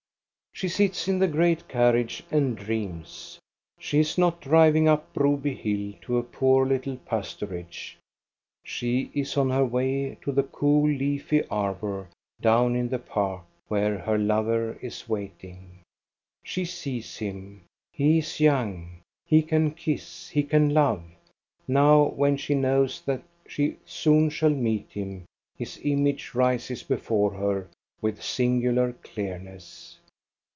She 0.53 0.67
sits 0.67 1.07
in 1.07 1.17
the 1.17 1.29
great 1.29 1.67
carriage 1.67 2.21
and 2.29 2.55
dreams. 2.55 3.39
She 3.79 3.99
is 3.99 4.15
not 4.15 4.41
driving 4.41 4.87
up 4.87 5.11
Broby 5.11 5.55
hill 5.55 5.97
to 6.03 6.19
a 6.19 6.23
poor 6.23 6.67
little 6.67 6.97
pastorage. 6.97 7.97
She 8.63 9.09
is 9.15 9.37
on 9.37 9.49
her 9.49 9.65
way 9.65 10.17
to 10.21 10.31
the 10.31 10.43
cool 10.43 10.87
leafy 10.87 11.43
arbor 11.47 12.09
down 12.41 12.75
in 12.75 12.89
the 12.89 12.99
park, 12.99 13.45
where 13.69 13.97
her 13.97 14.19
lover 14.19 14.77
is 14.83 15.09
waiting. 15.09 15.79
She 16.43 16.65
sees 16.65 17.17
him; 17.17 17.63
he 17.91 18.19
is 18.19 18.39
young, 18.39 18.99
he 19.25 19.41
can 19.41 19.71
kiss, 19.71 20.29
he 20.29 20.43
can 20.43 20.73
love. 20.75 21.01
Now, 21.67 22.03
when 22.09 22.37
she 22.37 22.53
knows 22.53 23.01
that 23.05 23.23
she 23.47 23.77
soon 23.85 24.29
shall 24.29 24.49
meet 24.51 24.91
him 24.91 25.23
his 25.57 25.79
image 25.83 26.35
rises 26.35 26.83
before 26.83 27.33
her 27.33 27.67
with 27.99 28.21
singular 28.21 28.93
clearness. 29.01 29.97